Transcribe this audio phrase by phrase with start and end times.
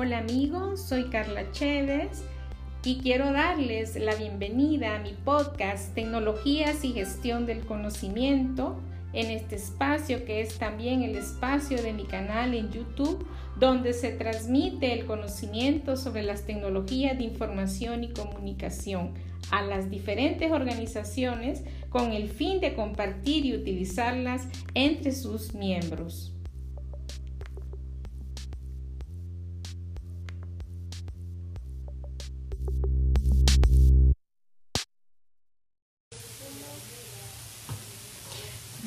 [0.00, 2.22] Hola amigos, soy Carla Chévez
[2.84, 8.78] y quiero darles la bienvenida a mi podcast Tecnologías y Gestión del Conocimiento
[9.12, 13.26] en este espacio que es también el espacio de mi canal en YouTube
[13.58, 19.14] donde se transmite el conocimiento sobre las tecnologías de información y comunicación
[19.50, 26.37] a las diferentes organizaciones con el fin de compartir y utilizarlas entre sus miembros.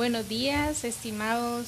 [0.02, 1.68] Buenos días, estimados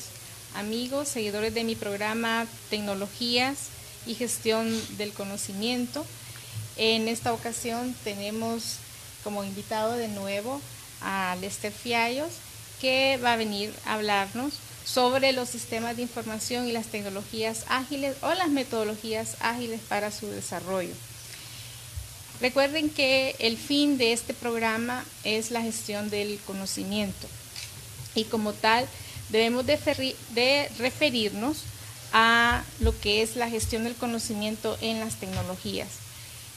[0.56, 3.68] amigos, seguidores de mi programa Tecnologías
[4.08, 6.04] y Gestión del Conocimiento.
[6.76, 8.78] En esta ocasión tenemos
[9.24, 10.60] como invitado de nuevo
[11.02, 12.32] a Lester Fiallos,
[12.82, 18.18] que va a venir a hablarnos sobre los sistemas de información y las tecnologías ágiles
[18.24, 20.96] o las metodologías ágiles para su desarrollo.
[22.42, 27.28] Recuerden que el fin de este programa es la gestión del conocimiento
[28.16, 28.88] y como tal
[29.30, 31.64] debemos de, referirnos
[32.12, 35.90] a lo que es la gestión del conocimiento en las tecnologías,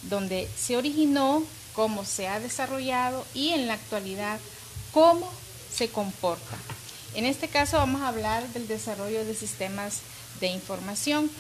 [0.03, 4.39] donde se originó, cómo se ha desarrollado y en la actualidad
[4.93, 5.31] cómo
[5.73, 6.57] se comporta.
[7.15, 10.01] En este caso vamos a hablar del desarrollo de sistemas
[10.41, 11.31] de información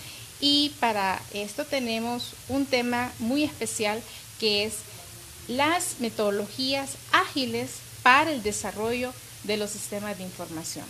[0.41, 4.03] y para esto tenemos un tema muy especial
[4.39, 4.75] que es
[5.49, 7.71] las metodologías ágiles
[8.03, 9.13] para el desarrollo
[9.47, 10.85] de los sistemas de información.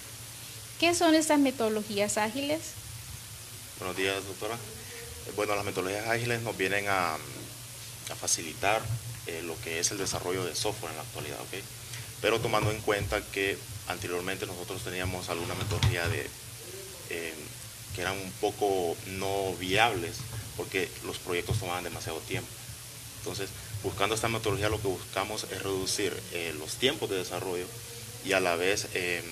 [0.80, 2.60] ¿Qué son estas metodologías ágiles?
[3.78, 4.54] Buenos días, doctora.
[4.54, 7.16] Eh, bueno, las metodologías ágiles nos vienen a,
[8.20, 8.80] facilitar
[9.26, 11.62] eh, lo que es el desarrollo de software en la actualidad, ¿ok?
[12.22, 16.30] Pero tomando en cuenta que anteriormente nosotros teníamos alguna metodología de,
[17.10, 17.34] eh,
[17.94, 20.18] que eran un poco no viables
[20.56, 22.48] porque los proyectos tomaban demasiado tiempo.
[23.18, 23.50] Entonces,
[23.82, 26.16] buscando esta metodología lo que buscamos es reducir
[26.58, 27.66] los tiempos de desarrollo
[28.26, 29.22] y a la vez eh,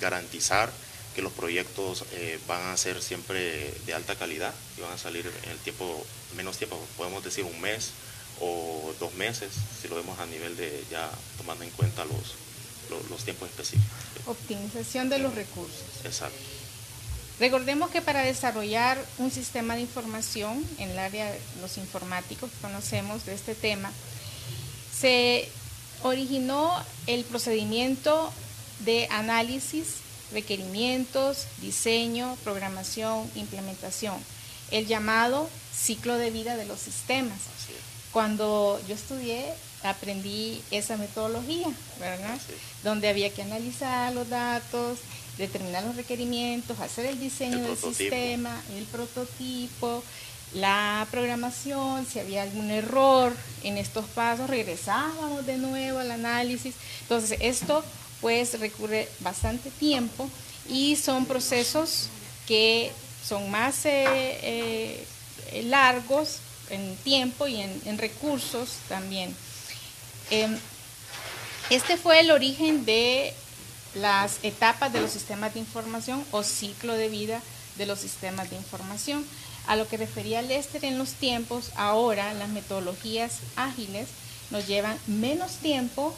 [0.00, 0.70] garantizar
[1.14, 5.30] que los proyectos eh, van a ser siempre de alta calidad y van a salir
[5.44, 6.04] en el tiempo,
[6.36, 7.90] menos tiempo, podemos decir un mes
[8.40, 12.34] o dos meses, si lo vemos a nivel de ya tomando en cuenta los,
[13.10, 13.86] los, tiempos específicos.
[14.26, 15.84] Optimización de los recursos.
[16.04, 16.38] Exacto.
[17.38, 23.24] Recordemos que para desarrollar un sistema de información en el área de los informáticos, conocemos
[23.26, 23.90] de este tema,
[24.98, 25.48] se
[26.02, 26.72] originó
[27.06, 28.32] el procedimiento
[28.80, 29.96] de análisis,
[30.32, 34.16] requerimientos, diseño, programación, implementación,
[34.70, 37.38] el llamado ciclo de vida de los sistemas.
[38.12, 39.52] Cuando yo estudié,
[39.82, 41.68] aprendí esa metodología,
[41.98, 42.38] ¿verdad?
[42.84, 44.98] Donde había que analizar los datos,
[45.38, 50.02] determinar los requerimientos, hacer el diseño del sistema, el prototipo,
[50.54, 56.74] la programación, si había algún error en estos pasos, regresábamos de nuevo al análisis.
[57.02, 57.84] Entonces, esto
[58.20, 60.28] pues recurre bastante tiempo
[60.68, 62.08] y son procesos
[62.46, 62.92] que
[63.26, 65.06] son más eh,
[65.52, 66.38] eh, largos
[66.70, 69.34] en tiempo y en, recursos también.
[70.30, 70.58] Em,
[71.70, 73.34] este fue el origen de
[73.94, 77.42] las etapas de los sistemas de información o ciclo de vida
[77.76, 79.24] de los sistemas de información.
[79.66, 84.08] A lo que refería Lester en los tiempos, ahora las metodologías ágiles
[84.50, 86.14] nos llevan menos tiempo,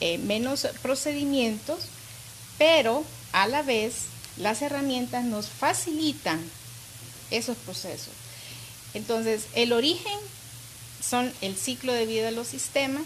[0.00, 1.84] eh, menos procedimientos,
[2.58, 3.94] pero a la vez
[4.36, 6.42] las herramientas nos facilitan
[7.30, 8.12] esos procesos.
[8.92, 10.18] Entonces, el origen
[11.00, 13.02] son el ciclo de vida de los sistemas,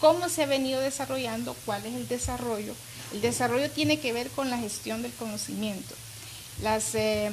[0.00, 2.74] cómo se ha venido desarrollando, cuál es el desarrollo.
[3.12, 5.94] El desarrollo tiene que ver con la gestión del conocimiento.
[6.62, 7.30] Las eh,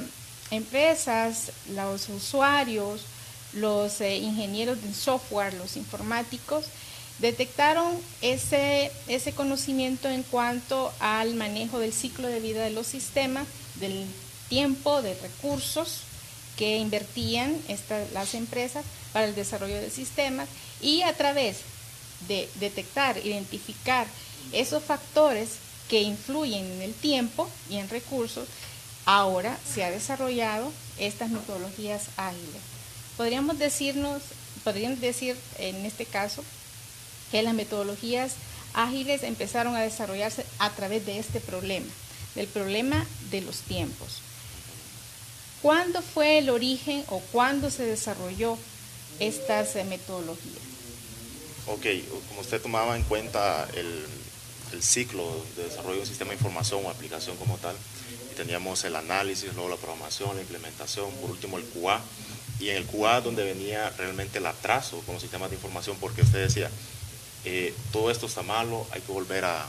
[0.50, 3.02] empresas, los usuarios,
[3.52, 6.66] los eh, ingenieros de software, los informáticos,
[7.18, 13.46] detectaron ese, ese conocimiento en cuanto al manejo del ciclo de vida de los sistemas,
[13.76, 14.06] del
[14.48, 16.00] tiempo, de recursos
[16.56, 17.56] que invertían
[18.12, 20.48] las empresas para el desarrollo de sistemas
[20.80, 21.58] y a través
[22.28, 24.06] de detectar, identificar
[24.52, 25.58] esos factores
[25.88, 28.48] que influyen en el tiempo y en recursos,
[29.06, 32.60] ahora se ha desarrollado estas metodologías ágiles.
[33.16, 34.22] Podríamos decirnos,
[34.64, 36.44] podríamos decir en este caso
[37.30, 38.32] que las metodologías
[38.74, 41.86] ágiles empezaron a desarrollarse a través de este problema,
[42.34, 44.20] del problema de los tiempos.
[45.62, 48.58] ¿Cuándo fue el origen o cuándo se desarrolló
[49.18, 50.66] estas eh, metodologías?
[51.66, 51.86] Ok,
[52.28, 54.06] como usted tomaba en cuenta el,
[54.72, 57.74] el ciclo de desarrollo de un sistema de información o aplicación como tal,
[58.36, 62.00] teníamos el análisis, luego la programación, la implementación, por último el QA.
[62.60, 66.22] y en el QA donde venía realmente el atraso con los sistemas de información, porque
[66.22, 66.70] usted decía,
[67.44, 69.66] eh, todo esto está malo, hay que volver a,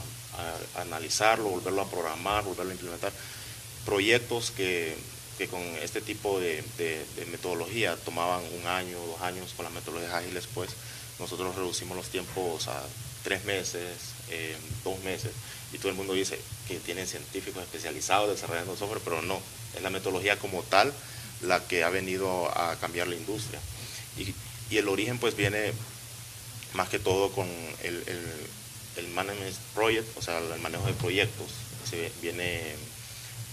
[0.76, 3.12] analizarlo, volverlo a programar, volverlo a implementar.
[3.84, 4.96] Proyectos que,
[5.50, 6.62] con este tipo de,
[7.30, 10.70] metodología tomaban un año, dos años, con las metodologías ágiles, pues
[11.18, 12.82] nosotros reducimos los tiempos a
[13.24, 13.96] tres meses,
[14.30, 15.32] eh, dos meses,
[15.72, 19.40] y todo el mundo dice que tienen científicos especializados desarrollando software, pero no,
[19.76, 20.92] es la metodología como tal
[21.42, 23.60] la que ha venido a cambiar la industria.
[24.16, 24.34] Y,
[24.76, 25.72] el origen pues viene
[26.74, 27.48] más que todo con
[27.82, 28.04] el,
[28.96, 31.46] el, management project, o sea, el manejo de proyectos,
[31.88, 32.74] se viene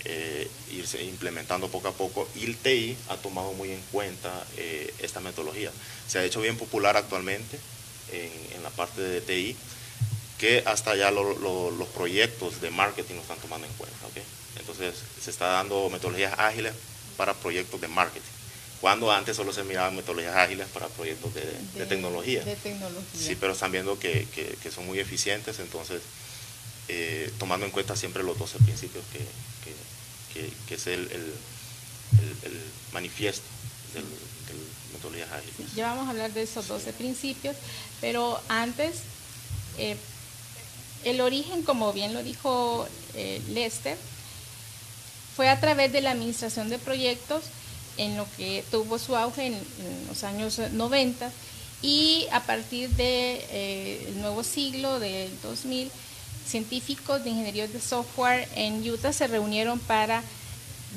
[0.07, 4.93] eh, irse implementando poco a poco y el TI ha tomado muy en cuenta eh,
[4.99, 5.71] esta metodología.
[6.07, 7.57] Se ha hecho bien popular actualmente
[8.11, 9.55] en, la parte de TI,
[10.45, 13.97] que hasta ya los proyectos de marketing lo están tomando en cuenta.
[14.59, 16.73] Entonces se está dando metodologías ágiles
[17.17, 18.29] para proyectos de marketing.
[18.79, 22.43] Cuando antes solo se miraban metodologías ágiles para proyectos de, tecnología.
[23.17, 24.27] Sí, pero están viendo que,
[24.73, 26.03] son muy eficientes, entonces
[26.89, 31.09] eh, tomando en cuenta siempre los 12 principios que, es el,
[32.93, 33.41] manifiesto
[33.95, 34.03] de
[34.93, 35.73] metodologías ágiles.
[35.73, 37.55] ya vamos a hablar de esos 12 principios,
[37.99, 38.97] pero antes,
[39.79, 39.97] eh,
[41.05, 43.97] el origen, como bien lo dijo eh, Lester,
[45.35, 47.43] fue a través de la administración de proyectos
[47.97, 49.57] en lo que tuvo su auge en,
[50.09, 51.31] los años 90
[51.81, 55.91] y a partir del de, eh, nuevo siglo del 2000,
[56.45, 60.23] científicos de ingeniería de software en Utah se reunieron para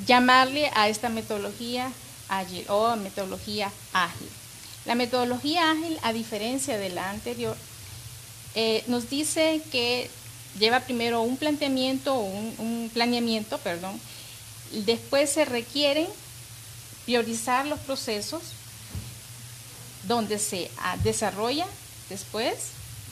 [0.05, 1.91] llamarle a esta metodología
[2.29, 4.29] ágil o metodología ágil.
[4.85, 7.55] La metodología ágil, a diferencia de la anterior,
[8.59, 10.09] eh, nos dice que
[10.59, 13.99] lleva primero un planteamiento, un, un planeamiento, perdón,
[14.71, 16.07] Después se requieren
[17.05, 18.41] priorizar los procesos
[20.03, 21.65] donde se ah, desarrolla
[22.09, 22.53] después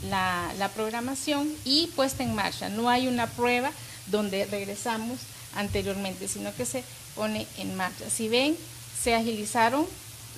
[0.09, 2.69] la, programación y puesta en marcha.
[2.69, 3.71] No hay una prueba
[4.05, 5.19] donde regresamos
[5.55, 6.83] anteriormente, sino que se
[7.15, 8.09] pone en marcha.
[8.09, 8.55] Si ven,
[9.01, 9.87] se agilizaron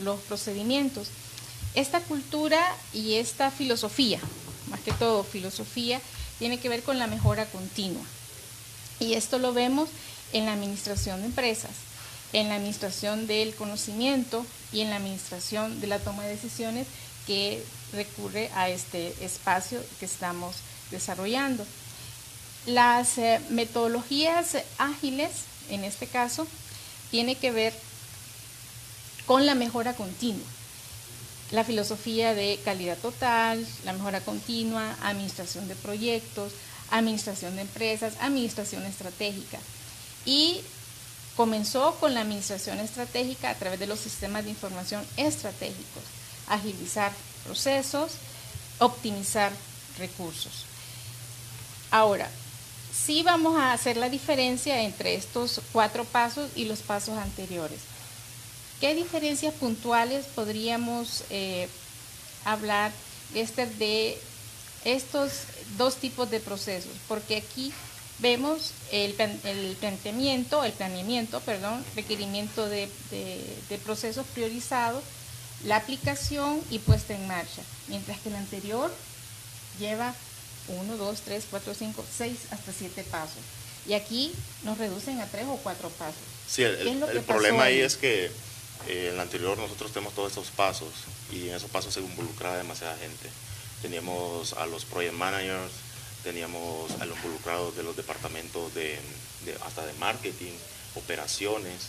[0.01, 1.09] los procedimientos.
[1.75, 2.59] Esta cultura
[2.93, 4.19] y esta filosofía,
[4.69, 6.01] más que todo filosofía,
[6.37, 8.01] tiene que ver con la mejora continua.
[8.99, 9.89] Y esto lo vemos
[10.33, 11.71] en la administración de empresas,
[12.33, 16.87] en la administración del conocimiento y en la administración de la toma de decisiones
[17.25, 17.63] que
[17.93, 20.55] recurre a este espacio que estamos
[20.91, 21.65] desarrollando.
[22.65, 25.31] Las eh, metodologías ágiles,
[25.69, 26.47] en este caso,
[27.11, 27.73] tiene que ver
[29.25, 30.45] con la mejora continua.
[31.51, 36.53] La filosofía de calidad total, la mejora continua, administración de proyectos,
[36.91, 39.59] administración de empresas, administración estratégica
[40.25, 40.61] y
[41.35, 46.03] comenzó con la administración estratégica a través de los sistemas de información estratégicos,
[46.47, 47.11] agilizar
[47.45, 48.11] procesos,
[48.79, 49.51] optimizar
[49.97, 50.65] recursos.
[51.91, 52.29] Ahora,
[52.93, 57.79] sí vamos a hacer la diferencia entre estos cuatro pasos y los pasos anteriores.
[58.79, 61.67] ¿Qué diferencias puntuales podríamos eh,
[62.45, 62.91] hablar
[63.35, 64.17] este, de
[64.85, 65.31] estos
[65.77, 66.91] dos tipos de procesos?
[67.09, 67.73] Porque aquí
[68.19, 69.13] vemos el,
[69.79, 72.87] planteamiento, el planeamiento, perdón, requerimiento de,
[73.83, 75.03] procesos priorizados,
[75.65, 78.93] la aplicación y puesta en marcha, mientras que el anterior
[79.77, 80.15] lleva
[80.69, 83.41] 1, 2, 3, 4, 5, 6 hasta 7 pasos.
[83.85, 84.31] Y aquí
[84.63, 86.15] nos reducen a 3 o 4 pasos.
[86.47, 88.31] Sí, el, problema ahí es que
[88.87, 90.89] eh, en el anterior nosotros tenemos todos estos pasos
[91.31, 93.29] y en esos pasos se involucraba demasiada gente.
[93.81, 95.71] Teníamos a los project managers,
[96.23, 98.99] teníamos a los involucrados de los departamentos de,
[99.65, 100.51] hasta de marketing,
[100.95, 101.87] operaciones,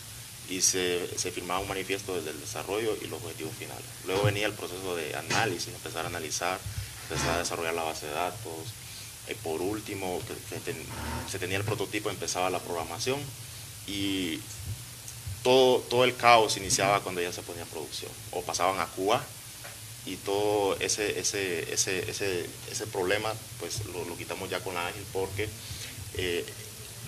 [0.49, 3.85] y se, firmaba un manifiesto desde el desarrollo y los objetivos finales.
[4.07, 6.59] Luego venía el proceso de análisis, empezar a analizar,
[7.09, 8.75] empezar a desarrollar la base de datos.
[9.31, 10.21] y por último,
[11.31, 13.21] se tenía el prototipo, empezaba la programación
[13.87, 14.41] y
[15.43, 18.11] todo, todo el caos iniciaba cuando ya se ponía producción.
[18.33, 19.25] O pasaban a Cuba
[20.07, 25.49] y todo ese, ese, ese, ese, ese problema pues lo, quitamos ya con ágil porque
[26.17, 26.45] eh,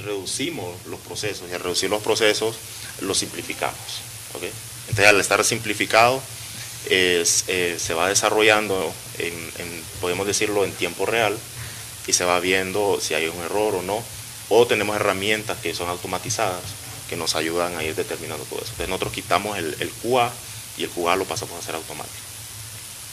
[0.01, 2.57] reducimos los procesos y al reducir los procesos
[3.01, 3.77] los simplificamos.
[4.89, 6.21] Entonces al estar simplificado
[6.87, 11.39] eh, se va desarrollando, en, podemos decirlo, en tiempo real
[12.07, 14.03] y se va viendo si hay un error o no,
[14.49, 16.63] o tenemos herramientas que son automatizadas
[17.13, 18.71] que nos ayudan a ir determinando todo eso.
[18.71, 20.33] Entonces nosotros quitamos el, el QA
[20.79, 22.17] y el QA lo pasamos a hacer automático.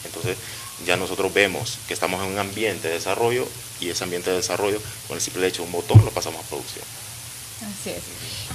[0.06, 0.38] Entonces
[0.86, 3.46] ya nosotros vemos que estamos en un ambiente de desarrollo
[3.82, 6.48] y ese ambiente de desarrollo, con el simple hecho de un botón, lo pasamos a
[6.48, 6.86] producción.
[7.58, 8.04] Así es.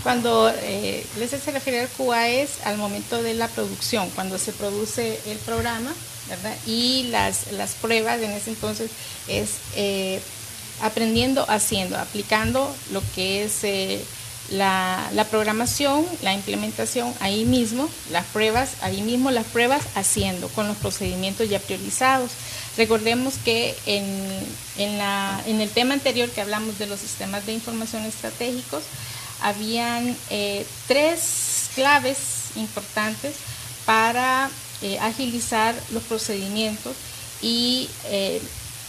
[0.03, 4.55] Cuando eh, les se refiere al QA es al momento de la producción, cuando se
[4.55, 5.93] produce el programa,
[6.31, 6.57] ¿verdad?
[6.65, 8.91] Y las, las pruebas en ese entonces
[9.29, 10.23] es eh,
[10.81, 14.03] aprendiendo, haciendo, aplicando lo que es eh,
[14.51, 20.69] la, la, programación, la implementación ahí mismo, las pruebas, ahí mismo las pruebas haciendo con
[20.69, 22.31] los procedimientos ya priorizados.
[22.77, 24.05] Recordemos que en,
[24.77, 28.83] en, la, en el tema anterior que hablamos de los sistemas de información estratégicos,
[29.41, 33.35] habían eh, tres claves importantes
[33.85, 34.51] para
[34.83, 36.97] eh, agilizar los procedimientos
[37.43, 38.41] y eh,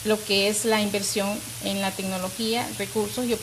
[0.06, 1.28] lo que es la inversión
[1.64, 3.36] en la tecnología, recursos y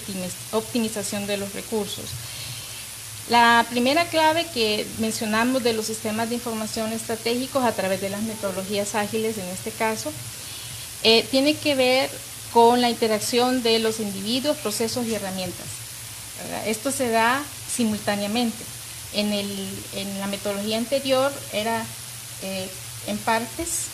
[0.52, 2.04] optimización de los recursos.
[3.28, 8.23] La primera clave que mencionamos de los sistemas de información estratégicos a través de las
[8.23, 10.12] metodologías ágiles en este caso,
[11.31, 12.11] tiene que ver
[12.52, 15.66] con la interacción de los individuos, procesos y herramientas.
[16.66, 17.42] Esto se da
[17.75, 18.64] simultáneamente.
[19.14, 19.31] En,
[20.21, 21.85] la metodología anterior era
[22.42, 22.69] eh,
[23.07, 23.87] en partes,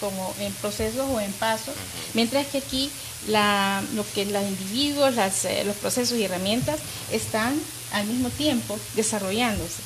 [0.00, 1.74] como en procesos o en pasos,
[2.14, 2.90] mientras que aquí
[3.28, 5.14] lo que los individuos,
[5.44, 6.78] eh, los procesos y herramientas
[7.12, 7.60] están
[7.92, 9.82] al mismo tiempo desarrollándose.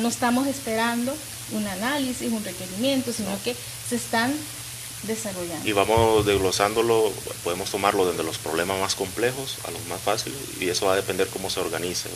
[0.00, 1.14] No estamos esperando
[1.52, 3.56] un análisis, un requerimiento, sino que
[3.88, 4.32] se están
[5.02, 5.68] desarrollando.
[5.68, 7.12] Y vamos desglosándolo,
[7.44, 10.96] podemos tomarlo desde los problemas más complejos a los más fáciles y eso va a
[10.96, 12.08] depender cómo se organice.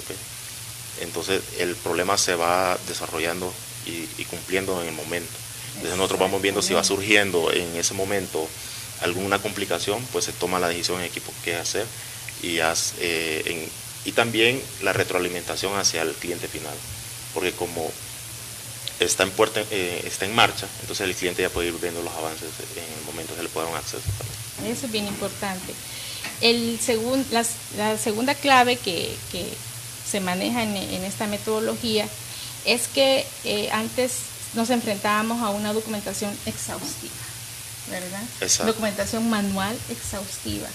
[1.01, 3.53] Entonces el problema se va desarrollando
[3.87, 5.33] y, cumpliendo en el momento.
[5.77, 8.49] Entonces nosotros vamos viendo si va surgiendo en ese momento
[9.01, 11.87] alguna complicación, pues se toma la decisión en equipo qué hacer
[12.43, 13.69] y, eh,
[14.15, 16.75] también la retroalimentación hacia el cliente final.
[17.35, 17.91] Porque como
[19.01, 22.13] está en, puerta, eh, está en marcha, entonces el cliente ya puede ir viendo los
[22.13, 24.03] avances en el momento que le pueda dar un acceso.
[24.19, 24.77] También.
[24.77, 25.73] Eso es bien importante.
[26.41, 26.79] El
[27.31, 29.17] la, segunda clave que,
[30.09, 32.07] se maneja en, esta metodología
[32.67, 37.13] es que eh, antes nos enfrentábamos a una documentación exhaustiva,
[37.91, 38.23] ¿verdad?
[38.67, 40.69] Documentación manual exhaustiva.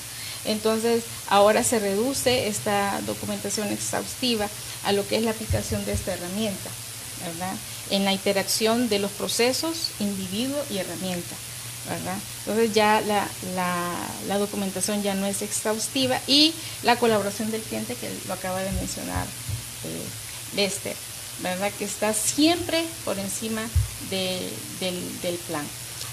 [0.45, 4.47] Entonces, ahora se reduce esta documentación exhaustiva
[4.83, 6.69] a lo que es la aplicación de esta herramienta,
[7.25, 7.53] ¿verdad?
[7.89, 11.35] en la interacción de los procesos, individuo y herramienta.
[11.89, 12.17] ¿verdad?
[12.39, 16.53] Entonces ya la, documentación ya no es exhaustiva y
[16.83, 20.95] la colaboración del cliente que lo acaba de mencionar eh, Lester,
[21.41, 21.71] ¿verdad?
[21.77, 23.61] que está siempre por encima
[24.09, 25.65] del, plan.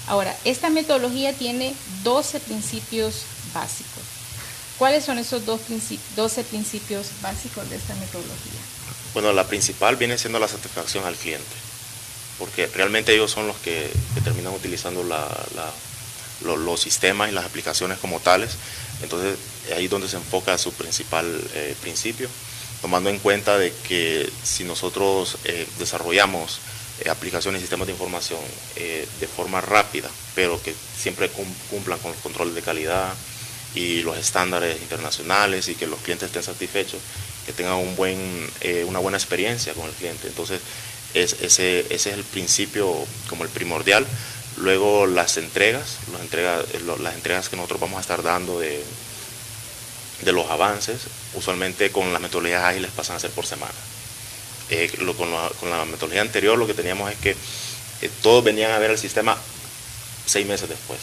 [0.07, 4.03] Ahora, esta metodología tiene 12 principios básicos.
[4.77, 5.61] ¿Cuáles son esos dos
[6.15, 8.59] 12 principios básicos de esta metodología?
[9.13, 11.65] Bueno, la principal viene siendo la satisfacción al cliente
[12.37, 13.89] porque realmente ellos son los que,
[14.23, 15.03] terminan utilizando
[16.41, 18.51] los, sistemas y las aplicaciones como tales.
[19.01, 19.37] Entonces
[19.75, 22.29] ahí es donde se enfoca su principal eh, principio,
[22.81, 26.59] tomando en cuenta de que si nosotros eh, desarrollamos
[27.03, 28.39] eh, aplicaciones y sistemas de información
[28.75, 31.29] de forma rápida, pero que siempre
[31.69, 33.13] cumplan con los controles de calidad
[33.73, 37.01] y los estándares internacionales y que los clientes estén satisfechos,
[37.45, 38.49] que tengan un buen,
[38.87, 40.27] una buena experiencia con el cliente.
[40.27, 40.61] Entonces,
[41.13, 42.93] ese, ese es el principio
[43.29, 44.05] como el primordial.
[44.57, 46.63] Luego las entregas, las entregas,
[47.01, 48.83] las entregas que nosotros vamos a estar dando de,
[50.21, 51.01] de los avances,
[51.33, 53.73] usualmente con las metodologías ágiles pasan a ser por semana.
[54.69, 55.31] Eh, con,
[55.69, 57.31] la, metodología anterior lo que teníamos es que
[58.01, 59.37] eh, todos venían a ver el sistema
[60.25, 60.99] seis meses después.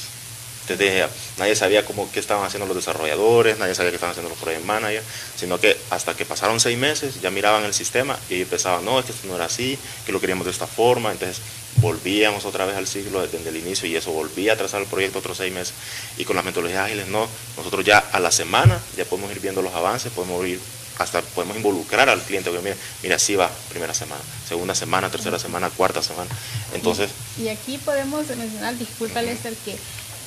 [0.62, 4.38] Entonces, nadie sabía cómo, qué estaban haciendo los desarrolladores, nadie sabía qué estaban haciendo los
[4.38, 5.04] project managers,
[5.36, 9.06] sino que hasta que pasaron seis meses ya miraban el sistema y pensaban, no, es
[9.06, 11.40] que esto no era así, que lo queríamos de esta forma, entonces
[11.76, 15.18] volvíamos otra vez al ciclo desde el inicio y eso volvía a trazar el proyecto
[15.18, 15.74] otros seis meses.
[16.16, 19.62] Y con las metodologías ágiles no, nosotros ya a la semana ya podemos ir viendo
[19.62, 20.60] los avances, podemos ir
[20.98, 25.38] hasta podemos involucrar al cliente, porque mira, mira, así va primera semana, segunda semana, tercera
[25.38, 26.30] semana, cuarta semana.
[26.74, 27.10] Entonces.
[27.38, 29.76] Y, aquí podemos mencionar, disculpa Lester, que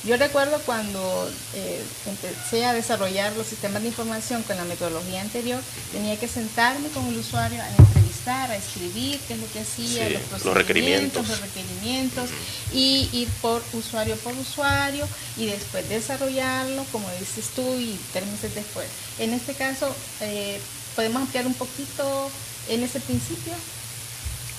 [0.06, 5.60] yo recuerdo cuando eh, empecé a desarrollar los sistemas de información con la metodología anterior,
[5.92, 10.08] tenía que sentarme con el usuario a entrevistar, a escribir qué es lo que hacía,
[10.30, 12.30] los, requerimientos, los requerimientos
[12.72, 18.54] y ir por usuario por usuario y después desarrollarlo, como dices tú, y tres meses
[18.54, 18.86] después.
[19.18, 20.60] En este caso, eh,
[20.94, 22.30] ¿podemos ampliar un poquito
[22.68, 23.54] en ese principio?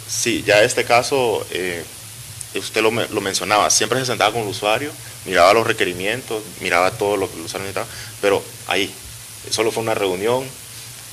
[0.10, 1.46] Sí, ya este caso...
[1.52, 1.86] Eh,
[2.56, 4.92] usted lo, lo, mencionaba, siempre se sentaba con el usuario,
[5.26, 7.88] miraba los requerimientos, miraba todo lo que el usuario necesitaba,
[8.22, 8.94] pero ahí,
[9.50, 10.44] solo fue una reunión,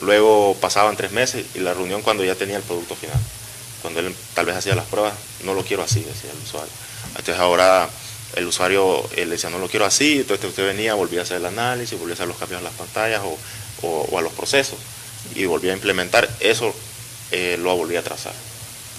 [0.00, 3.18] luego pasaban tres meses y la reunión cuando ya tenía el producto final.
[3.82, 5.12] Cuando él tal vez hacía las pruebas,
[5.44, 6.72] no lo quiero así, decía el usuario.
[7.08, 7.88] Entonces ahora
[8.36, 11.46] el usuario le decía, no lo quiero así, entonces usted venía, volvía a hacer el
[11.46, 13.38] análisis, volvía a hacer los cambios en las pantallas o,
[13.86, 14.78] o, a los procesos.
[15.34, 16.74] y volví a implementar, eso
[17.30, 18.32] eh, lo volví a trazar.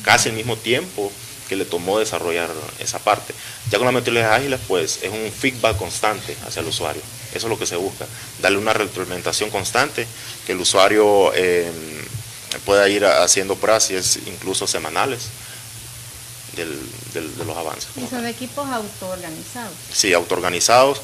[0.03, 1.11] Casi el mismo tiempo
[1.47, 2.49] que le tomó desarrollar
[2.79, 3.33] esa parte.
[3.69, 7.01] Ya con las metodologías ágiles, pues es un feedback constante hacia el usuario.
[7.33, 8.05] Eso es lo que se busca,
[8.41, 10.07] darle una retroalimentación constante,
[10.45, 11.69] que el usuario eh,
[12.65, 13.91] pueda ir haciendo pruebas,
[14.27, 15.27] incluso semanales,
[16.55, 17.89] de los avances.
[17.97, 19.73] ¿Y son equipos autoorganizados?
[19.91, 21.01] Sí, autoorganizados,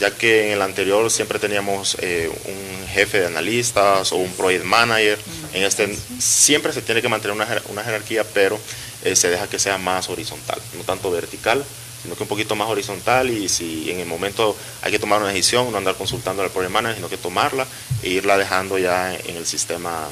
[0.00, 4.64] ya que en el anterior siempre teníamos eh, un jefe de analistas o un project
[4.64, 5.18] manager.
[5.52, 7.36] En este siempre se tiene que mantener
[7.68, 8.58] una, jerarquía, pero
[9.04, 11.64] eh, se deja que sea más horizontal, no tanto vertical,
[12.02, 15.28] sino que un poquito más horizontal y si en el momento hay que tomar una
[15.28, 17.66] decisión, no andar consultando al project manager, sino que tomarla
[18.02, 20.08] e irla dejando ya en el sistema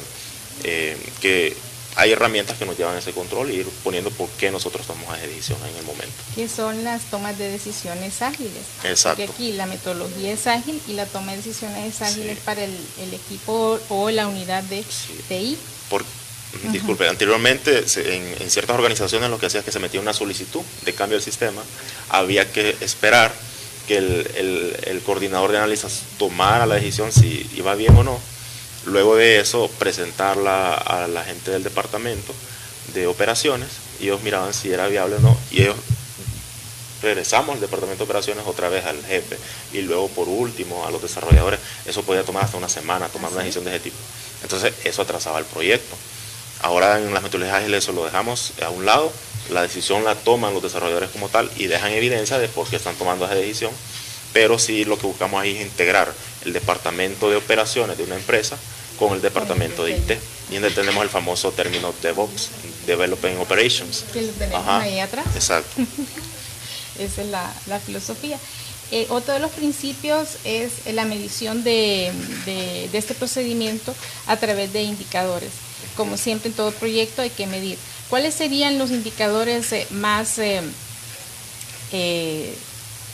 [0.65, 1.55] eh, que
[1.97, 5.17] hay herramientas que nos llevan a ese control y ir poniendo por qué nosotros tomamos
[5.17, 6.15] esa decisión en el momento.
[6.35, 8.63] Que son las tomas de decisiones ágiles.
[8.85, 9.25] Exacto.
[9.27, 12.75] Porque aquí la metodología es ágil y la toma de decisiones es ágil para el,
[13.13, 14.85] equipo o la unidad de
[15.29, 15.59] TI.
[16.71, 20.93] Disculpe, anteriormente en, ciertas organizaciones lo que hacía es que se metía una solicitud de
[20.93, 21.63] cambio del sistema,
[22.11, 23.33] había que esperar
[23.89, 28.21] que el, el coordinador de análisis tomara la decisión si iba bien o no
[28.87, 32.35] Luego de eso, presentarla a la gente del departamento
[32.95, 33.69] de operaciones
[34.01, 35.39] y ellos miraban si era viable o no.
[35.53, 35.77] Y ellos
[37.01, 39.39] regresamos al departamento de operaciones otra vez al jefe
[39.73, 41.61] y luego por último a los desarrolladores.
[41.87, 43.97] Eso podía tomar hasta una semana, tomar una decisión de ese tipo.
[44.43, 45.97] Entonces eso atrasaba el proyecto.
[46.63, 49.13] Ahora en las metodologías ágiles eso lo dejamos a un lado,
[49.51, 52.95] la decisión la toman los desarrolladores como tal y dejan evidencia de por qué están
[52.95, 53.73] tomando esa decisión,
[54.33, 56.13] pero sí lo que buscamos ahí es integrar
[56.45, 58.57] el departamento de operaciones de una empresa
[58.99, 60.13] con el departamento de IT.
[60.51, 62.51] Y donde tenemos el famoso término DevOps,
[62.87, 64.05] Developing Operations.
[64.13, 65.27] Que lo tenemos ahí atrás.
[65.35, 65.83] Exacto.
[66.99, 68.39] Esa es la, filosofía.
[68.91, 72.13] Eh, otro de los principios es la medición de,
[72.93, 73.95] este procedimiento
[74.27, 75.51] a través de indicadores.
[75.97, 77.79] Como siempre en todo proyecto hay que medir.
[78.09, 80.63] ¿Cuáles serían los indicadores eh, más eh,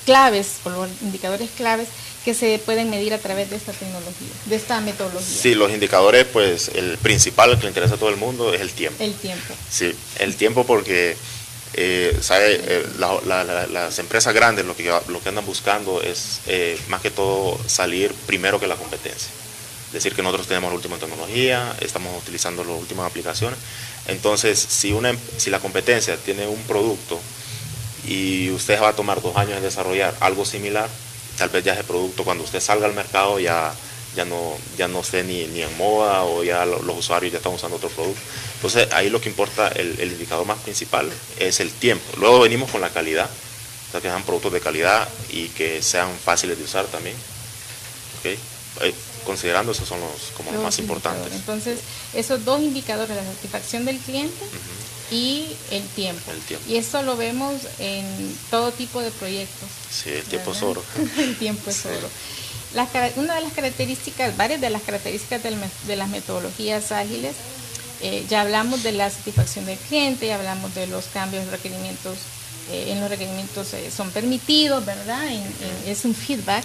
[0.04, 1.88] claves o los indicadores claves
[2.24, 5.42] que se pueden medir a través de esta tecnología, de esta metodología.
[5.42, 8.70] Sí, los indicadores, pues el principal, que le interesa a todo el mundo, es el
[8.70, 9.02] tiempo.
[9.02, 9.54] El tiempo.
[9.70, 11.16] Sí, el tiempo porque,
[11.74, 12.60] eh, ¿sabe?
[12.62, 12.86] Eh,
[13.70, 18.12] las empresas grandes lo que, lo que andan buscando es eh, más que todo salir
[18.26, 19.30] primero que la competencia.
[19.92, 23.58] Decir que nosotros tenemos la última tecnología, estamos utilizando las últimas aplicaciones.
[24.06, 27.18] Entonces, si, una, si la competencia tiene un producto
[28.06, 30.88] y usted va a tomar dos años en desarrollar algo similar,
[31.38, 33.72] tal vez ya ese producto cuando usted salga al mercado ya,
[34.16, 37.76] ya, no, ya no esté ni, en moda o ya los, usuarios ya están usando
[37.76, 38.20] otro producto.
[38.56, 42.04] Entonces ahí lo que importa, el, indicador más principal es el tiempo.
[42.18, 43.28] Luego venimos con la calidad,
[43.88, 47.16] o sea, que sean productos de calidad y que sean fáciles de usar también.
[48.18, 48.38] ¿Okay?
[49.28, 51.34] Considerando esos son los como los, más importantes.
[51.34, 51.80] Entonces,
[52.14, 54.42] esos dos indicadores, la satisfacción del cliente
[55.10, 56.32] y el tiempo.
[56.66, 58.06] Y esto lo vemos en
[58.50, 59.68] todo tipo de proyectos.
[59.90, 60.82] Sí, el tiempo es oro.
[61.18, 62.08] el tiempo es oro.
[63.16, 67.36] una de las características, varias de las características de las metodologías ágiles,
[68.00, 72.16] eh, ya hablamos de la satisfacción del cliente, ya hablamos de los cambios requerimientos,
[72.70, 75.28] eh, en los requerimientos eh, son permitidos, ¿verdad?
[75.84, 76.64] es un feedback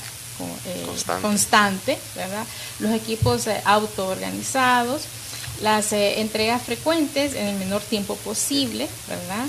[0.86, 1.22] constante.
[1.22, 2.00] constante.
[2.16, 2.46] ¿verdad?
[2.80, 5.02] Los equipos autoorganizados
[5.62, 9.46] las eh, entregas frecuentes en el menor tiempo posible, ¿verdad?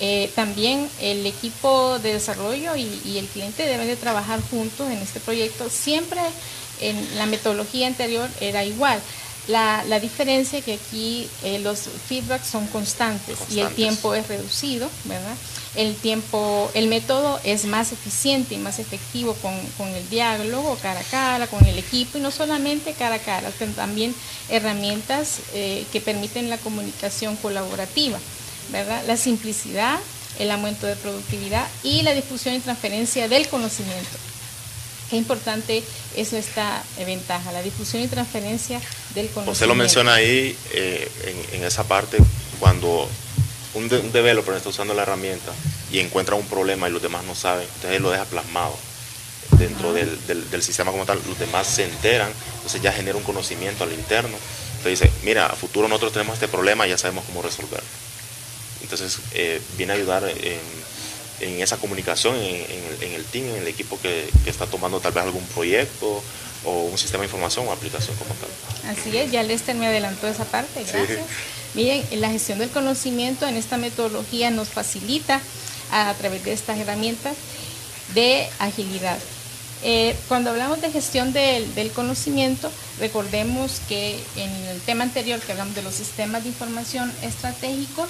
[0.00, 5.20] Eh, también el equipo de desarrollo y, el cliente deben de trabajar juntos en este
[5.20, 5.68] proyecto.
[5.70, 6.20] Siempre
[6.80, 9.00] en la metodología anterior era igual.
[9.48, 14.14] La, la diferencia es que aquí eh, los feedbacks son constantes, constantes, y el tiempo
[14.14, 15.34] es reducido, ¿verdad?
[15.74, 21.04] El tiempo, el método es más eficiente y más efectivo con, el diálogo cara a
[21.04, 24.14] cara, con el equipo y no solamente cara a cara, sino también
[24.48, 28.18] herramientas eh, que permiten la comunicación colaborativa,
[28.70, 29.02] ¿verdad?
[29.06, 29.98] La simplicidad,
[30.38, 34.18] el aumento de productividad y la difusión y transferencia del conocimiento.
[35.10, 35.82] Qué importante
[36.16, 38.78] eso esta ventaja, la difusión y transferencia
[39.14, 39.52] del conocimiento.
[39.52, 41.10] Usted lo menciona ahí eh,
[41.52, 42.18] en, en esa parte
[42.60, 43.08] cuando
[43.74, 45.52] un, developer está usando la herramienta
[45.90, 48.76] y encuentra un problema y los demás no saben, entonces lo deja plasmado
[49.58, 53.84] dentro del, del, sistema como tal, los demás se enteran, entonces ya genera un conocimiento
[53.84, 54.36] al interno.
[54.76, 57.88] Entonces dice, mira, a futuro nosotros tenemos este problema y ya sabemos cómo resolverlo.
[58.82, 60.60] Entonces eh, viene a ayudar en,
[61.40, 65.00] en esa comunicación en, el, en, el, team, en el equipo que, que, está tomando
[65.00, 66.22] tal vez algún proyecto
[66.64, 68.90] o un sistema de información o aplicación como tal.
[68.90, 71.20] Así es, ya Lester me adelantó esa parte, gracias.
[71.74, 75.40] Miren, la gestión del conocimiento en esta metodología nos facilita
[75.90, 77.36] a, través de estas herramientas
[78.14, 79.18] de agilidad.
[79.82, 85.52] Eh, cuando hablamos de gestión del, del, conocimiento, recordemos que en el tema anterior que
[85.52, 88.08] hablamos de los sistemas de información estratégicos,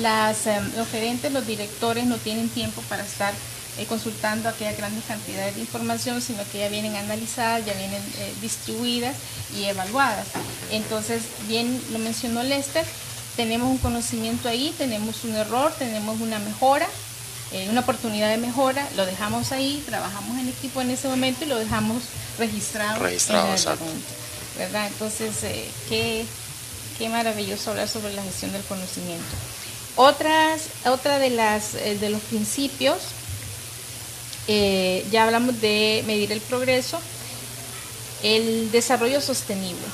[0.00, 3.34] las, em, los gerentes, los directores no tienen tiempo para estar
[3.78, 8.34] eh, consultando aquellas grandes cantidades de información, sino que ya vienen analizadas, ya vienen eh,
[8.40, 9.14] distribuidas
[9.56, 10.26] y evaluadas.
[10.72, 12.84] Entonces, bien lo mencionó Lester,
[13.36, 16.88] tenemos un conocimiento ahí, tenemos un error, tenemos una mejora,
[17.52, 21.46] eh, una oportunidad de mejora, lo dejamos ahí, trabajamos en equipo en ese momento y
[21.46, 22.02] lo dejamos
[22.36, 22.98] registrado.
[22.98, 23.46] Registrado,
[24.58, 24.88] ¿verdad?
[24.88, 25.36] Entonces,
[25.88, 26.26] qué,
[26.98, 29.24] qué maravilloso hablar sobre la gestión del conocimiento.
[29.94, 32.98] Otras, otra de, las, de los principios
[34.48, 36.98] eh, ya hablamos de medir el progreso,
[38.22, 39.84] el desarrollo sostenible,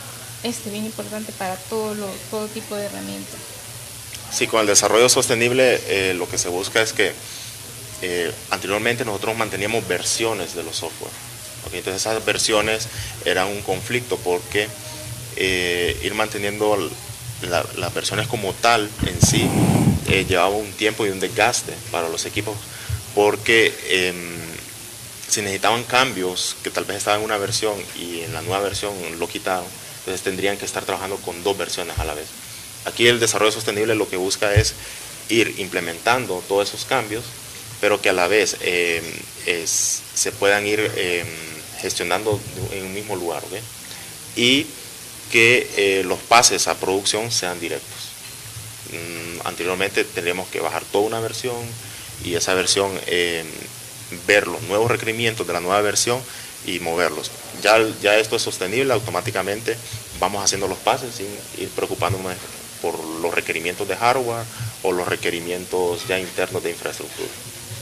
[0.45, 3.35] este bien importante para todo, todo tipo de herramientas.
[4.33, 7.13] Sí, con el desarrollo sostenible eh, lo que se busca es que
[8.03, 11.13] eh, anteriormente nosotros manteníamos versiones de los software.
[11.73, 12.87] Entonces esas versiones
[13.25, 14.69] eran un conflicto porque
[15.37, 16.79] ir manteniendo
[17.43, 19.49] las versiones como tal en sí
[20.29, 22.55] llevaba un tiempo y un desgaste para los equipos
[23.15, 24.44] porque em,
[25.29, 28.93] si necesitaban cambios que tal vez estaban en una versión y en la nueva versión
[29.19, 29.67] lo quitaron,
[29.99, 32.27] entonces tendrían que estar trabajando con dos versiones a la vez.
[32.85, 34.75] Aquí el desarrollo sostenible lo que busca es
[35.29, 37.25] ir implementando todos esos cambios,
[37.81, 39.05] pero que a la vez em,
[39.65, 41.27] se puedan ir em,
[41.81, 42.39] gestionando
[42.73, 43.43] en un mismo lugar,
[44.37, 44.67] y
[45.31, 48.15] que eh, los pases a producción sean directos.
[48.93, 51.57] Mm, anteriormente tendríamos que bajar toda una versión
[52.25, 53.47] y esa versión em,
[54.27, 56.21] ver los nuevos requerimientos de la nueva versión
[56.67, 57.31] y moverlos.
[57.63, 59.77] Ya, ya esto es sostenible, automáticamente
[60.19, 61.27] vamos haciendo los pases sin
[61.59, 62.35] ir preocupándonos
[62.81, 64.45] por los requerimientos de hardware
[64.83, 67.29] o los requerimientos ya internos de infraestructura.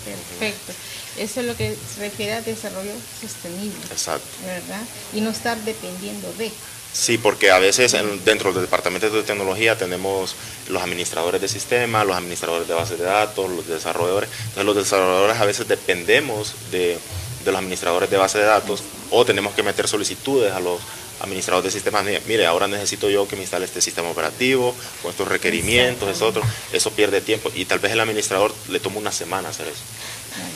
[0.04, 0.72] Perfecto.
[1.18, 3.78] Eso es lo que se refiere a desarrollo sostenible.
[3.90, 4.26] Exacto.
[4.44, 4.82] ¿Verdad?
[5.12, 6.50] Y no estar dependiendo de.
[6.92, 10.34] Sí, porque a veces dentro del departamento de tecnología tenemos
[10.68, 14.28] los administradores de sistemas, los administradores de bases de datos, los desarrolladores.
[14.30, 16.98] Entonces los desarrolladores a veces dependemos de,
[17.46, 20.80] los administradores de bases de datos o tenemos que meter solicitudes a los
[21.20, 22.04] administradores de sistemas.
[22.26, 26.42] Mire, ahora necesito yo que me instale este sistema operativo con estos requerimientos, es otro.
[26.74, 29.82] Eso pierde tiempo y tal vez el administrador le toma una semana hacer eso.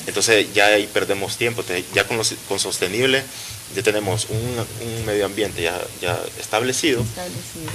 [0.06, 1.64] Entonces ya ahí perdemos tiempo.
[1.94, 3.24] ya con, con sostenible
[3.74, 7.04] ya tenemos un, medio ambiente ya, ya establecido,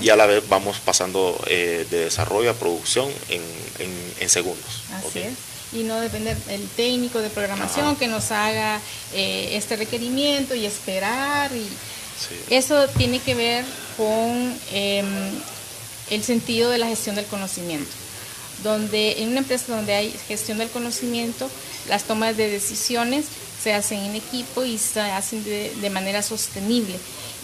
[0.01, 3.41] y a la vez vamos pasando eh, de desarrollo a producción en,
[4.19, 4.83] en, segundos.
[4.93, 5.33] Así es.
[5.73, 8.79] Y no depender del técnico de programación que nos haga
[9.13, 11.51] eh, este requerimiento y esperar.
[11.53, 11.67] y
[12.53, 13.65] Eso tiene que ver
[13.97, 15.05] con em,
[16.09, 17.91] el sentido de la gestión del conocimiento.
[18.63, 21.50] Donde en una empresa donde hay gestión del conocimiento,
[21.89, 23.26] las tomas de decisiones
[23.62, 26.95] se hacen en equipo y se hacen de, manera sostenible.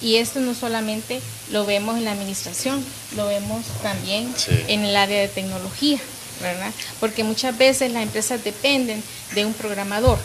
[0.02, 1.20] Y esto no solamente
[1.52, 2.84] lo vemos en la administración,
[3.16, 4.34] lo vemos también
[4.68, 6.00] en el área de tecnología,
[6.42, 6.72] ¿verdad?
[7.00, 9.04] Porque muchas veces las empresas dependen
[9.34, 10.20] de un programador,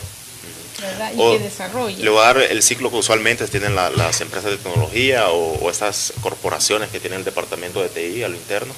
[0.79, 1.11] ¿verdad?
[1.13, 2.03] Y que desarrolle.
[2.03, 6.13] Le voy a dar el ciclo que usualmente tienen las empresas de tecnología o, estas
[6.21, 8.73] corporaciones que tienen el departamento de TI a lo interno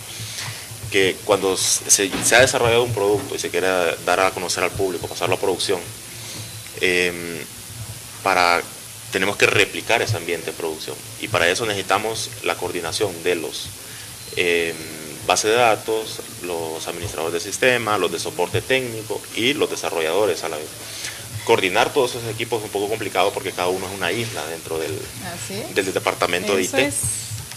[0.95, 3.67] que cuando se, se, ha desarrollado un producto y se quiere
[4.05, 5.81] dar a conocer al público, pasarlo a producción,
[6.81, 7.38] Em,
[8.23, 8.62] para,
[9.12, 10.95] tenemos que replicar ese ambiente de producción.
[11.21, 13.67] Y para eso necesitamos la coordinación de los
[14.36, 14.73] eh,
[15.27, 20.49] bases de datos, los administradores de sistema, los de soporte técnico y los desarrolladores a
[20.49, 20.67] la vez.
[21.45, 24.79] Coordinar todos esos equipos es un poco complicado porque cada uno es una isla dentro
[24.79, 24.97] del,
[25.75, 26.93] del departamento de IT.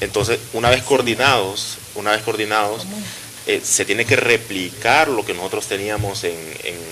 [0.01, 2.83] Entonces, una vez coordinados, una vez coordinados,
[3.49, 6.37] eh, se tiene que replicar lo que nosotros teníamos en,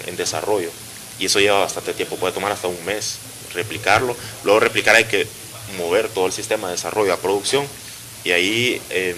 [0.07, 0.71] en desarrollo
[1.19, 3.19] y eso lleva bastante tiempo, puede tomar hasta un mes
[3.55, 4.17] replicarlo.
[4.45, 5.27] Luego replicar hay que
[5.79, 7.67] mover todo el sistema de desarrollo a producción
[8.25, 9.17] y ahí em,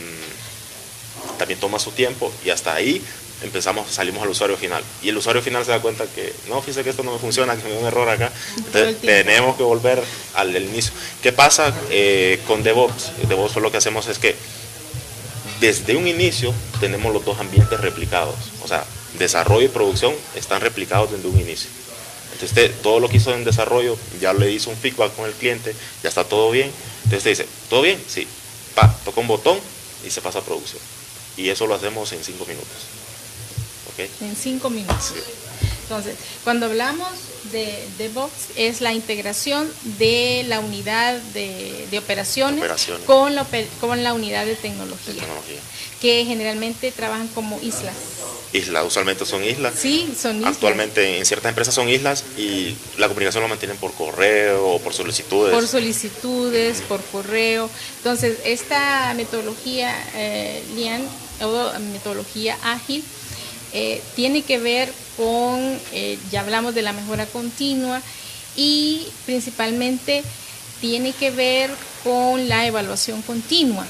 [1.39, 3.03] también toma su tiempo y hasta ahí
[3.43, 4.83] empezamos, salimos al usuario final.
[5.03, 7.57] Y el usuario final se da cuenta que, no, fíjese que esto no me funciona,
[7.57, 8.33] que me da un error acá.
[8.57, 10.03] Entonces tenemos que volver
[10.35, 10.93] al inicio.
[11.23, 13.13] ¿Qué pasa eh, con DevOps?
[13.29, 14.37] DevOps lo que hacemos es que
[15.61, 18.35] desde un inicio tenemos los dos ambientes replicados.
[18.63, 18.85] O sea,
[19.19, 21.71] desarrollo y producción están replicados desde un inicio.
[22.33, 25.75] Entonces todo lo que hizo en desarrollo, ya le hizo un feedback con el cliente,
[26.03, 26.71] ya está todo bien.
[27.05, 28.01] Entonces te dice, ¿todo bien?
[28.07, 28.27] Sí.
[28.75, 29.59] Pa, toca un botón
[30.07, 30.81] y se pasa a producción.
[31.37, 32.99] Y eso lo hacemos en cinco minutos.
[34.21, 35.13] En cinco minutos.
[35.89, 37.09] Entonces, cuando hablamos
[37.51, 42.63] de DevOps es la integración de la unidad de, operaciones,
[43.07, 43.47] Con, la,
[43.81, 45.61] con la unidad de tecnología, de tecnología,
[46.03, 47.95] que generalmente trabajan como islas.
[48.53, 49.77] islas, usualmente son islas.
[49.79, 50.57] Sí, son islas.
[50.57, 54.93] Actualmente en ciertas empresas son islas y la comunicación lo mantienen por correo o por
[54.93, 55.55] solicitudes.
[55.55, 57.71] Por solicitudes, por correo.
[57.97, 61.01] Entonces, esta metodología, eh, LIAN,
[61.41, 63.03] o metodología ágil,
[63.73, 68.01] eh, tiene que ver con, eh, ya hablamos de la mejora continua
[68.57, 70.23] y principalmente
[70.81, 71.71] tiene que ver
[72.05, 73.85] con la evaluación continua.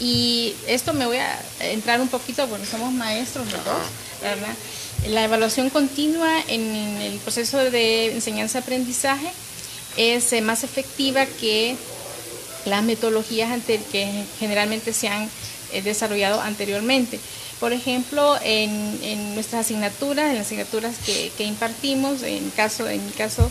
[0.00, 3.82] Y esto me voy a entrar un poquito, porque somos maestros los dos,
[4.22, 4.54] ¿verdad?
[5.08, 9.30] La evaluación continua en el proceso de enseñanza-aprendizaje
[9.96, 11.76] es eh, más efectiva que
[12.64, 15.28] las metodologías que generalmente se han
[15.72, 17.20] eh, desarrollado anteriormente.
[17.60, 23.50] Por ejemplo, en, nuestras asignaturas, en las asignaturas que, impartimos, en, caso, en mi caso,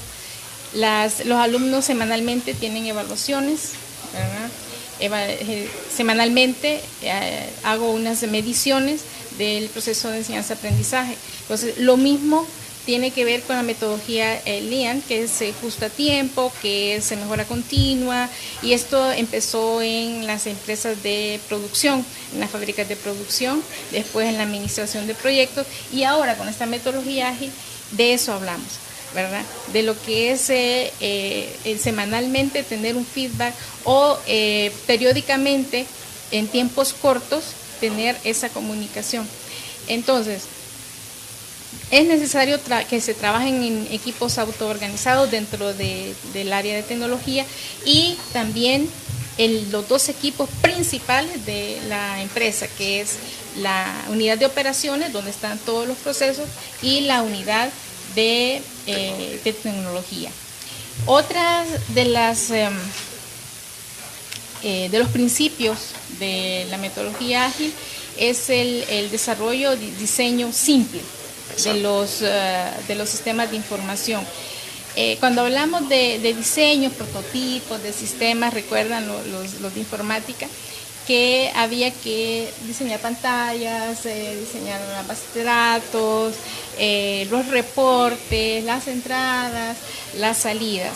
[0.74, 3.74] los alumnos semanalmente tienen evaluaciones.
[5.00, 9.02] Eh, semanalmente eh, hago unas mediciones
[9.38, 11.15] del proceso de enseñanza-aprendizaje.
[11.43, 12.45] Entonces, lo mismo
[12.86, 17.46] tiene que ver con la metodología eh, que es justo a tiempo, que es mejora
[17.46, 18.30] continua,
[18.62, 24.38] y esto empezó en las empresas de producción, en las fábricas de producción, después en
[24.38, 27.52] la administración de proyectos, y ahora con esta metodología ágil,
[27.92, 28.89] de eso hablamos.
[29.13, 29.44] ¿verdad?
[29.74, 35.86] De lo que es eh, eh, semanalmente tener un feedback o eh, periódicamente
[36.32, 37.44] en tiempos cortos
[37.80, 39.28] tener esa comunicación.
[39.88, 40.44] Entonces,
[41.91, 47.45] es necesario que se trabajen en equipos autoorganizados dentro del área de tecnología
[47.86, 48.89] y también
[49.71, 53.15] los dos equipos principales de la empresa, que es
[53.58, 56.45] la unidad de operaciones, donde están todos los procesos,
[56.82, 57.69] y la unidad
[58.15, 60.29] de, eh, tecnología.
[61.05, 62.73] Otra de las em,
[64.62, 65.77] eh, de los principios
[66.19, 67.73] de la metodología ágil
[68.17, 70.99] es el, desarrollo de diseño simple
[71.63, 74.24] de los, eh, de los sistemas de información.
[75.19, 79.26] cuando hablamos de, de, diseños, prototipos, de sistemas, recuerdan los,
[79.62, 80.48] los de informática,
[81.10, 86.36] que había que diseñar pantallas, eh, diseñar las bases de datos,
[86.78, 89.76] eh, los reportes, las entradas,
[90.19, 90.93] las salidas.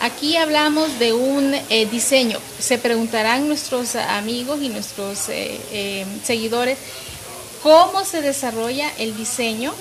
[0.00, 2.38] Aquí hablamos de un eh, diseño.
[2.58, 5.28] Se preguntarán nuestros amigos y nuestros
[6.24, 6.78] seguidores
[7.62, 9.74] cómo se desarrolla el diseño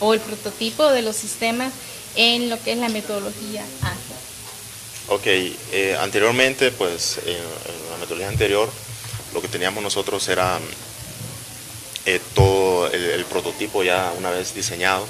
[0.00, 1.72] o el prototipo de los sistemas
[2.16, 4.16] en lo que es la metodología ágil.
[5.08, 5.26] Ok,
[6.00, 7.36] anteriormente, pues en
[7.90, 8.70] la metodología anterior,
[9.32, 10.58] lo que teníamos nosotros era
[12.06, 15.06] eh, todo el, prototipo ya una vez diseñado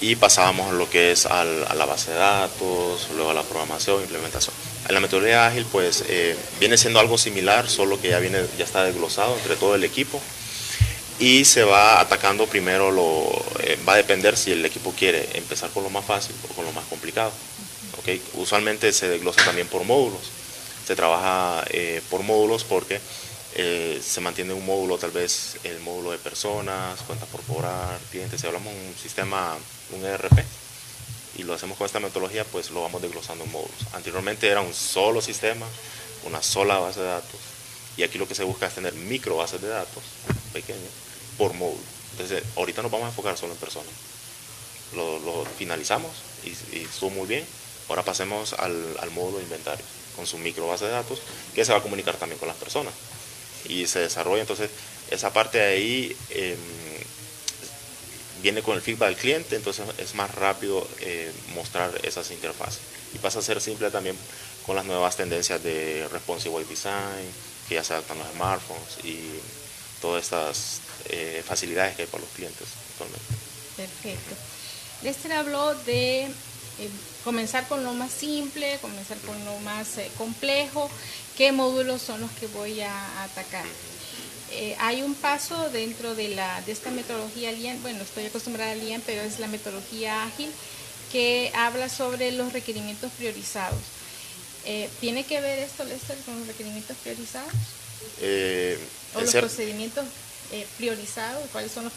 [0.00, 4.54] y pasábamos lo que es a la base de datos, luego a la programación, implementación.
[4.88, 8.64] En la metodología ágil pues eh, viene siendo algo similar, solo que ya, viene, ya
[8.64, 10.22] está desglosado entre todo el equipo
[11.18, 13.28] y se va atacando primero lo
[13.60, 16.64] eh, va a depender si el equipo quiere empezar con lo más fácil o con
[16.64, 17.32] lo más complicado
[17.98, 18.22] ¿okay?
[18.34, 20.30] usualmente se desglosa también por módulos
[20.86, 23.00] se trabaja eh, por módulos porque
[23.54, 28.40] eh, se mantiene un módulo, tal vez el módulo de personas, cuentas por cobrar, clientes.
[28.40, 29.56] Si hablamos de un sistema,
[29.90, 30.44] un ERP,
[31.36, 33.74] y lo hacemos con esta metodología, pues lo vamos desglosando en módulos.
[33.94, 35.66] Anteriormente era un solo sistema,
[36.24, 37.40] una sola base de datos,
[37.96, 40.04] y aquí lo que se busca es tener micro bases de datos
[40.52, 41.07] pequeñas
[41.38, 41.80] por módulo.
[42.12, 43.92] Entonces, ahorita nos vamos a enfocar solo en personas.
[44.94, 46.10] Lo, finalizamos
[46.44, 47.44] y, estuvo muy bien.
[47.88, 49.84] Ahora pasemos al, al módulo de inventario
[50.18, 51.20] con su micro base de datos,
[51.54, 52.92] que se va a comunicar también con las personas.
[53.68, 54.68] Y se desarrolla entonces
[55.10, 56.56] esa parte de ahí em,
[58.42, 62.80] viene con el feedback del cliente, entonces es más rápido eh, mostrar esas interfaces.
[63.14, 64.16] Y pasa a ser simple también
[64.66, 67.30] con las nuevas tendencias de responsive web design,
[67.68, 69.18] que ya se adaptan los smartphones y
[70.00, 73.34] todas estas eh, facilidades que hay para los clientes actualmente.
[73.76, 74.34] Perfecto.
[75.02, 76.28] Lester habló de
[76.80, 76.88] eh,
[77.24, 80.88] comenzar con lo más simple, comenzar con lo más eh, complejo,
[81.36, 83.64] qué módulos son los que voy a, atacar.
[84.52, 88.74] Eh, hay un paso dentro de, la, de esta metodología LIAN, bueno, estoy acostumbrada a
[88.76, 90.50] LIAN, pero es la metodología ágil,
[91.12, 93.80] que habla sobre los requerimientos priorizados.
[95.00, 97.50] ¿Tiene que ver esto, Lester, con los requerimientos priorizados?
[99.14, 100.04] ¿O los procedimientos
[100.50, 101.40] eh, priorizado?
[101.52, 101.92] ¿Cuáles son los,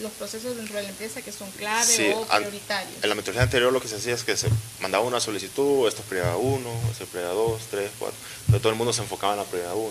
[0.00, 3.02] los procesos dentro de la empresa que son clave o prioritarios?
[3.02, 4.48] En la metodología anterior lo que se hacía es que se
[4.80, 8.16] mandaba una solicitud, esto es prioridad 1, esto es prioridad 2, 3, 4,
[8.46, 9.90] pero todo el mundo se enfocaba en la prioridad 1.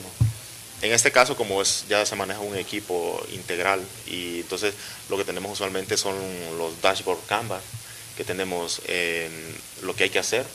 [0.82, 4.74] En este caso, como es, ya se maneja un equipo integral y entonces
[5.10, 6.16] lo que tenemos usualmente son
[6.58, 7.64] los dashboard Canvas,
[8.16, 8.82] que tenemos
[9.82, 10.46] lo que hay que hacer,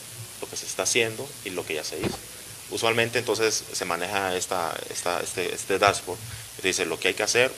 [0.41, 2.17] lo que se está haciendo y lo que ya se hizo.
[2.71, 6.17] Usualmente entonces se maneja esta, esta, este, este dashboard
[6.63, 7.51] dice lo que hay que hacer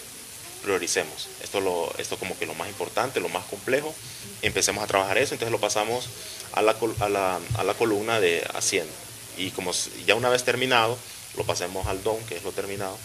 [0.63, 1.27] prioricemos.
[1.43, 3.93] Esto, lo, esto como que lo más importante, lo más complejo,
[4.41, 6.07] empecemos a trabajar eso, entonces lo pasamos
[6.53, 8.93] a la, a la, a la columna de Hacienda.
[9.37, 9.71] Y como
[10.05, 10.97] ya una vez terminado,
[11.37, 12.97] lo pasemos al DON, que es lo terminado,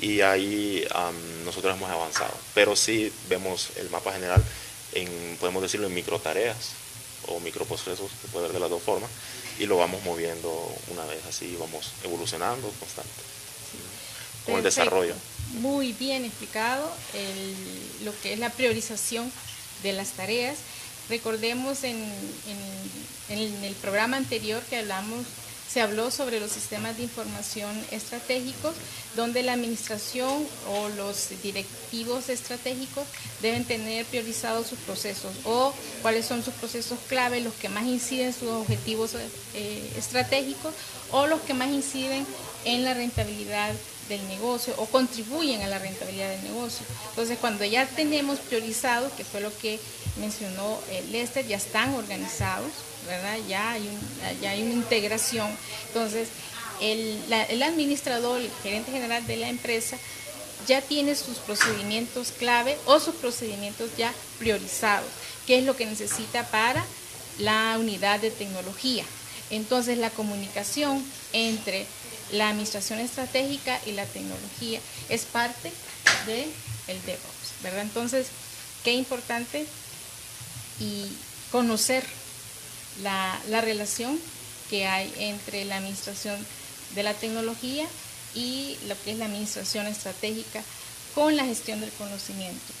[0.00, 0.86] y ahí
[1.44, 2.32] nosotros hemos avanzado.
[2.54, 4.42] Pero sí vemos el mapa general,
[4.92, 6.72] en, podemos decirlo, en micro tareas
[7.26, 9.10] o microprocesos, que puede ver de las dos formas,
[9.58, 10.50] y lo vamos moviendo
[10.88, 13.10] una vez así, vamos evolucionando constante
[14.46, 15.14] con el desarrollo.
[15.54, 16.90] Muy bien explicado
[18.04, 19.30] lo que es la priorización
[19.82, 20.58] de las tareas.
[21.08, 21.96] Recordemos en,
[23.28, 25.26] en el programa anterior que hablamos
[25.72, 28.74] se habló sobre los sistemas de información estratégicos,
[29.14, 33.04] donde la administración o los directivos estratégicos
[33.40, 38.28] deben tener priorizados sus procesos o cuáles son sus procesos clave, los que más inciden
[38.28, 39.14] en sus objetivos
[39.54, 40.74] eh, estratégicos
[41.12, 42.26] o los que más inciden
[42.64, 43.72] en la rentabilidad
[44.08, 46.84] del negocio o contribuyen a la rentabilidad del negocio.
[47.10, 49.78] Entonces, cuando ya tenemos priorizados, que fue lo que
[50.20, 52.72] mencionó eh, Lester, ya están organizados,
[53.48, 53.88] Ya hay,
[54.40, 55.50] ya hay una integración.
[55.88, 56.28] Entonces,
[56.80, 57.18] el,
[57.48, 59.96] el administrador, el gerente general de la empresa,
[60.66, 65.08] ya tiene sus procedimientos clave o sus procedimientos ya priorizados,
[65.46, 66.84] que es lo que necesita para
[67.38, 69.04] la unidad de tecnología.
[69.50, 71.86] Entonces, la comunicación entre
[72.32, 75.72] la administración estratégica y la tecnología es parte
[76.26, 76.48] del
[76.86, 77.82] el DevOps, ¿verdad?
[77.82, 78.28] Entonces,
[78.84, 79.66] qué importante
[80.78, 81.06] y
[81.50, 82.04] conocer
[83.02, 84.18] la, relación
[84.68, 86.36] que hay entre la administración
[86.94, 87.86] de la tecnología
[88.34, 90.62] y lo que es la administración estratégica
[91.14, 92.72] con la gestión del conocimiento.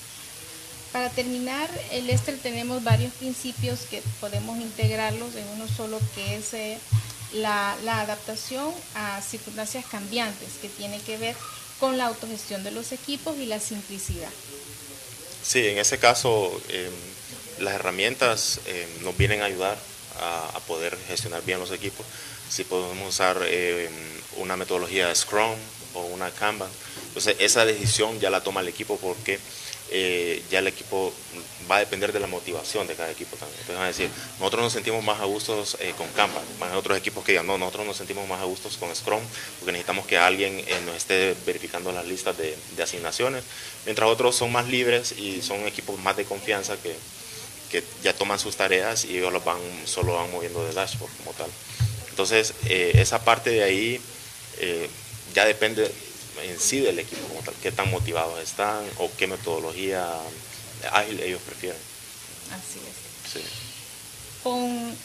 [0.92, 6.52] Para terminar, el Esther tenemos varios principios que podemos integrarlos en uno solo que es
[6.54, 6.78] eh,
[7.32, 11.36] la, adaptación a circunstancias cambiantes, que tiene que ver
[11.78, 14.30] con la autogestión de los equipos y la simplicidad.
[15.42, 16.92] Sí, en ese caso em,
[17.60, 19.78] las herramientas em, nos vienen a ayudar
[20.20, 22.06] a, poder gestionar bien los equipos.
[22.48, 23.88] Si podemos usar eh,
[24.36, 25.56] una metodología Scrum
[25.94, 26.70] o una Kanban,
[27.08, 29.38] entonces esa decisión ya la toma el equipo porque
[29.92, 31.12] eh, ya el equipo
[31.68, 33.58] va a depender de la motivación de cada equipo también.
[33.60, 36.96] Entonces van a decir, nosotros nos sentimos más a gustos eh, con Kanban, más otros
[36.96, 39.22] equipos que digan, no, nosotros nos sentimos más a gustos con Scrum,
[39.58, 43.42] porque necesitamos que alguien nos esté verificando las listas de, de, asignaciones,
[43.84, 46.94] mientras otros son más libres y son equipos más de confianza que,
[47.70, 51.32] que ya toman sus tareas y ellos los van, solo van moviendo de dashboard como
[51.32, 51.50] tal.
[52.10, 54.00] Entonces, eh, esa parte de ahí
[54.58, 54.88] eh,
[55.34, 55.90] ya depende
[56.42, 60.06] en sí del equipo como tal, qué tan motivados están o qué metodología
[60.92, 61.80] ágil ellos prefieren.
[62.50, 63.42] Así es.
[64.42, 64.96] Con,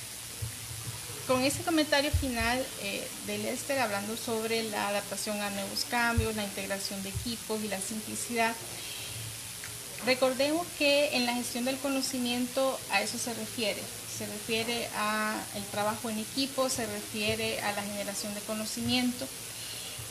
[1.27, 6.43] con ese comentario final eh, de Lester hablando sobre la adaptación a nuevos cambios, la
[6.43, 8.55] integración de equipos y la simplicidad,
[10.05, 13.81] Recordemos que en la gestión del conocimiento a eso se refiere.
[14.17, 19.27] Se refiere a el trabajo en equipo, se refiere a la generación de conocimiento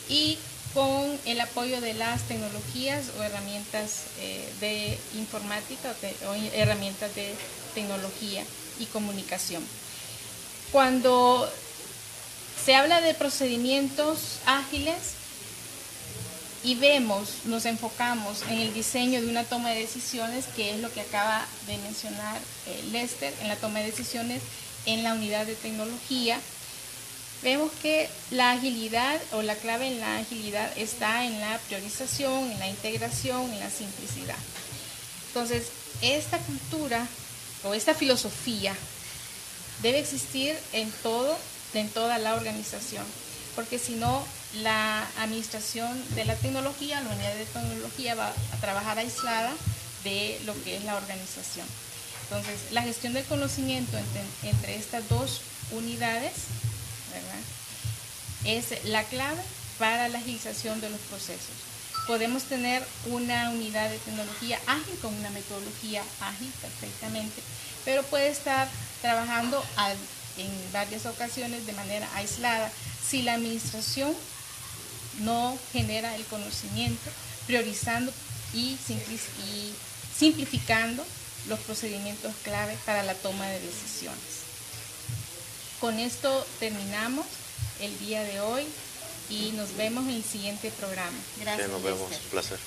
[0.08, 0.36] y
[0.74, 5.94] con el apoyo de las tecnologías o herramientas eh, de informática
[6.28, 7.32] o, herramientas de
[7.74, 8.44] tecnología
[8.80, 9.64] y comunicación.
[10.72, 11.48] Cuando
[12.64, 15.23] se habla de procedimientos ágiles,
[16.64, 20.90] y vemos, nos enfocamos en el diseño de una toma de decisiones, que es lo
[20.90, 24.40] que acaba de mencionar eh, Lester, en la toma de decisiones
[24.86, 26.40] en la unidad de tecnología,
[27.42, 32.58] vemos que la agilidad o la clave en la agilidad está en la priorización, en
[32.58, 34.38] la integración, en la simplicidad.
[35.28, 35.68] Entonces,
[36.00, 37.06] esta cultura
[37.64, 38.74] o esta filosofía
[39.82, 41.36] debe existir en todo,
[41.74, 43.04] en toda la organización,
[43.54, 44.24] porque si no
[44.62, 49.52] la administración de la tecnología, la unidad de tecnología va a trabajar aislada
[50.04, 51.66] de lo que es la organización.
[52.24, 53.98] Entonces, la gestión del conocimiento
[54.42, 56.32] entre, estas dos unidades
[58.44, 59.40] es la clave
[59.78, 61.54] para la agilización de los procesos.
[62.06, 67.42] Podemos tener una unidad de tecnología ágil con una metodología ágil perfectamente,
[67.84, 68.68] pero puede estar
[69.00, 69.64] trabajando
[70.36, 72.70] en varias ocasiones de manera aislada
[73.08, 74.14] si la administración
[75.20, 77.10] no genera el conocimiento,
[77.46, 78.12] priorizando
[78.52, 78.76] y,
[80.16, 81.04] simplificando
[81.48, 84.44] los procedimientos clave para la toma de decisiones.
[85.80, 87.26] Con esto terminamos
[87.80, 88.64] el día de hoy
[89.28, 91.16] y nos vemos en el siguiente programa.
[91.40, 91.68] Gracias.
[91.68, 92.58] nos vemos, un placer.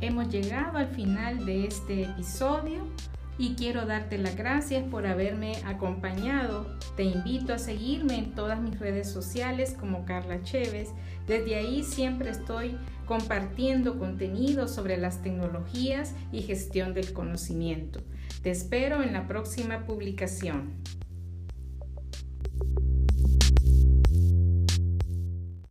[0.00, 2.86] Hemos llegado al final de este episodio.
[3.38, 6.66] Y quiero darte las gracias por haberme acompañado.
[6.96, 10.90] Te invito a seguirme en todas mis redes sociales como Carla Chévez.
[11.26, 12.76] Desde ahí siempre estoy
[13.06, 18.00] compartiendo contenido sobre las tecnologías y gestión del conocimiento.
[18.42, 20.82] Te espero en la próxima publicación.